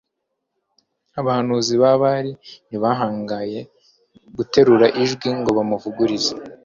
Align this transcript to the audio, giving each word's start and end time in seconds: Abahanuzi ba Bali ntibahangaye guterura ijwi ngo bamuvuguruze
Abahanuzi 1.19 1.73
ba 1.81 1.91
Bali 2.01 2.31
ntibahangaye 2.67 3.59
guterura 4.35 4.87
ijwi 5.03 5.29
ngo 5.39 5.49
bamuvuguruze 5.57 6.33